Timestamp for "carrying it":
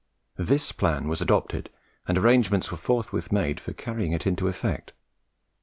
3.71-4.25